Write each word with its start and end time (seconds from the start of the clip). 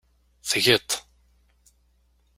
Tgiḍ-t. 0.49 0.91